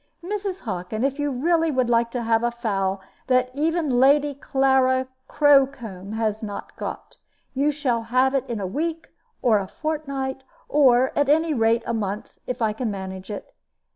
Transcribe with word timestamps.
"Mrs. 0.23 0.61
Hockin, 0.61 1.03
if 1.03 1.19
you 1.19 1.29
really 1.29 1.69
would 1.69 1.87
like 1.87 2.09
to 2.09 2.23
have 2.23 2.41
a 2.41 2.49
fowl 2.49 3.01
that 3.27 3.51
even 3.53 3.99
Lady 3.99 4.33
Clara 4.33 5.07
Crowcombe 5.27 6.13
has 6.13 6.41
not 6.41 6.75
got, 6.75 7.17
you 7.53 7.71
shall 7.71 8.01
have 8.09 8.33
it 8.33 8.49
in 8.49 8.59
a 8.59 8.65
week, 8.65 9.09
or 9.43 9.59
a 9.59 9.67
fortnight, 9.67 10.43
or, 10.67 11.11
at 11.15 11.29
any 11.29 11.53
rate, 11.53 11.83
a 11.85 11.93
month, 11.93 12.33
if 12.47 12.63
I 12.63 12.73
can 12.73 12.89
manage 12.89 13.29
it. 13.29 13.53